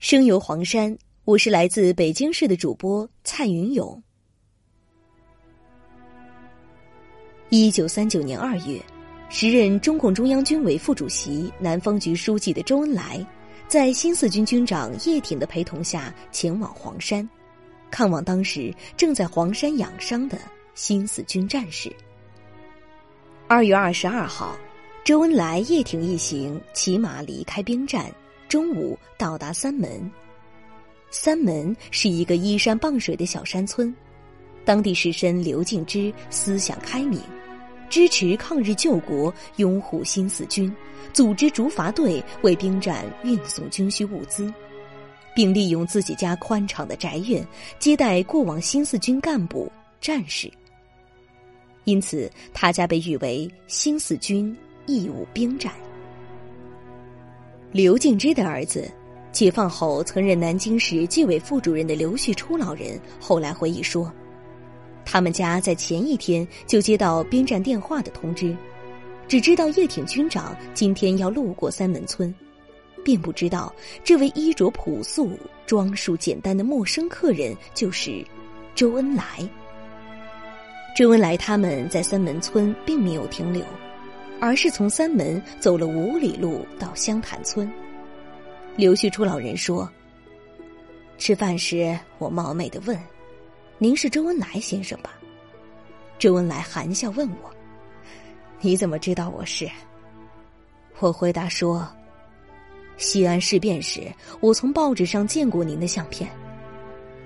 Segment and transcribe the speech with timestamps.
[0.00, 0.96] 声游黄山，
[1.26, 4.02] 我是来自北京市的主播蔡云勇。
[7.50, 8.80] 一九三九年二月，
[9.28, 13.24] 时任中共中央军委副主席、南方局书记的周恩来，
[13.68, 17.28] 在新四军军长叶挺的陪同下前往黄山，
[17.90, 20.38] 看望当时正在黄山养伤的
[20.74, 21.94] 新四军战士。
[23.46, 24.56] 二月二十二号，
[25.04, 28.10] 周恩来、叶挺一行骑马离开兵站。
[28.50, 30.10] 中午到达三门。
[31.08, 33.94] 三门是一个依山傍水的小山村，
[34.64, 37.20] 当地士绅刘敬之思想开明，
[37.88, 40.74] 支持抗日救国，拥护新四军，
[41.12, 44.52] 组织竹筏队为兵站运送军需物资，
[45.32, 47.46] 并利用自己家宽敞的宅院
[47.78, 49.70] 接待过往新四军干部
[50.00, 50.50] 战士。
[51.84, 54.56] 因此，他家被誉为新四军
[54.86, 55.72] 义务兵站。
[57.72, 58.90] 刘敬之的儿子，
[59.30, 64.12] 解放后曾任南京市纪委副主任的刘旭初老人，后来回忆说，
[65.04, 68.56] 他们家在前一天就接到兵站电话的通知，
[69.28, 72.34] 只知道叶挺军长今天要路过三门村，
[73.04, 78.24] 并不知道这位衣着朴素、装束简单的陌生客人就是
[78.74, 79.24] 周恩来。
[80.96, 83.64] 周恩来他们在三门村并没有停留。
[84.40, 87.70] 而是从三门走了五里路到湘潭村。
[88.76, 89.88] 刘旭初老人说
[91.18, 92.98] ：“吃饭时，我冒昧的问
[93.78, 95.12] ：‘您是周恩来先生吧？’
[96.18, 97.50] 周恩来含笑问我
[98.60, 99.68] ：‘你怎么知道我是？’
[101.00, 101.86] 我回答说
[102.96, 106.30] ：‘西安事变时，我从报纸上见过您的相片，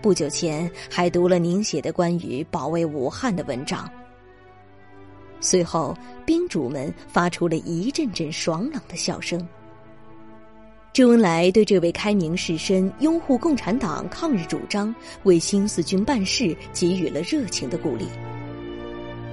[0.00, 3.90] 不久前还读了您写的关于保卫武汉的文章。’”
[5.42, 9.46] 随后，兵主们发出了一阵阵爽朗的笑声。
[10.94, 18.06] 周恩来对这位开明士绅拥护共产党抗日主张、为新四军办事给予了热情的鼓励。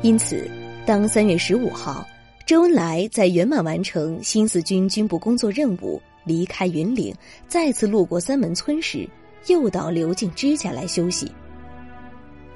[0.01, 0.49] 因此，
[0.85, 2.07] 当三月十五号，
[2.45, 7.13] 周恩来在圆满完成新四军军部工作任务，离开云岭，
[7.47, 9.07] 再次路过三门村时，
[9.47, 11.29] 又到刘敬之家来休息。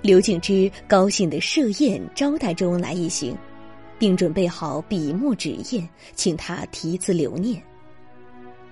[0.03, 3.37] 刘敬之高兴地设宴招待周恩来一行，
[3.97, 7.63] 并准备好笔墨纸砚，请他题词留念。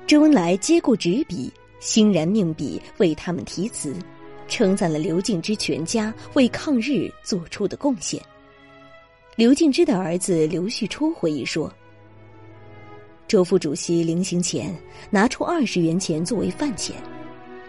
[0.06, 1.50] 周恩来接过纸笔，
[1.80, 3.96] 欣然命笔为他们题词，
[4.50, 8.22] 称赞了刘敬之全家为抗日做出的贡献。
[9.38, 11.74] 刘敬之的儿子刘旭初回忆说
[13.25, 14.78] ：“周副主席临行前
[15.09, 16.94] 拿出二十元钱作为饭钱，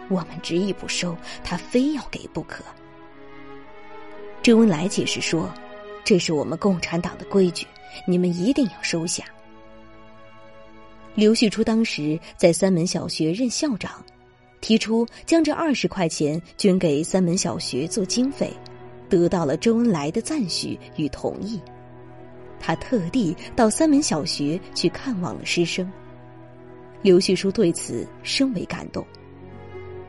[0.09, 2.65] 我们执意不收，他非要给不可。”
[4.43, 5.49] 周恩来解释说
[6.03, 7.65] ：“这是我们共产党的规矩，
[8.09, 9.25] 你们一定要收下。”
[11.15, 14.05] 刘旭初当时在三门小学任校长，
[14.61, 18.53] 提出将这二十块钱捐给三门小学做经费，
[19.09, 21.61] 得到了周恩来的赞许与同意。
[22.59, 25.89] 他特地到三门小学去看望了师生。
[27.01, 29.07] 刘旭初对此深为感动。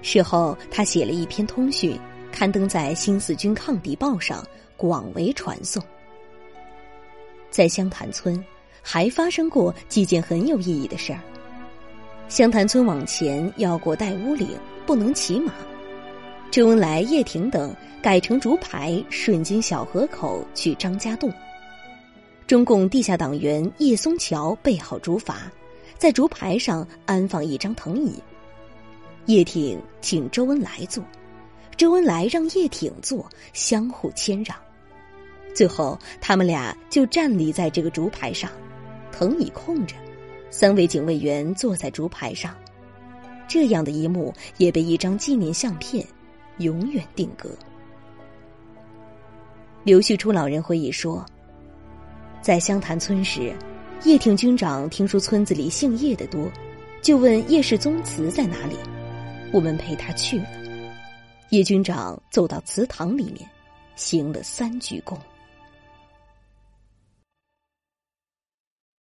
[0.02, 1.96] 事后，他写了一篇通讯。
[2.34, 4.44] 刊登在《新四军抗敌报》上，
[4.76, 5.82] 广为传颂。
[7.52, 8.44] 在湘潭村，
[8.82, 11.20] 还发生过几件很有意义的事儿。
[12.28, 14.50] 湘潭村往前要过带乌岭，
[14.84, 15.54] 不能骑马。
[16.50, 21.32] 周恩来、叶挺等改成竹排，顺经小河口去张家渡。
[22.48, 25.36] 中共地下党员叶松桥备好竹筏，
[26.00, 28.20] 在竹排上安放一张藤椅。
[29.28, 31.04] 叶挺请周恩来坐。
[31.76, 34.56] 周恩来让叶挺坐，相互谦让，
[35.54, 38.50] 最后他们俩就站立在这个竹排上，
[39.12, 39.96] 藤椅空着，
[40.50, 42.56] 三位警卫员坐在竹排上，
[43.48, 46.06] 这样的一幕也被一张纪念相片
[46.60, 47.50] 永远定格。
[49.84, 51.26] 刘旭初老人回忆说，
[52.42, 53.54] 在湘潭村时，
[54.04, 56.50] 叶挺军长听说村子里姓叶的多，
[57.02, 58.78] 就问叶氏宗祠在哪里，
[59.52, 60.46] 我们陪他去了。
[61.54, 63.48] 叶军长走到祠堂里面，
[63.96, 65.16] 行了三鞠躬。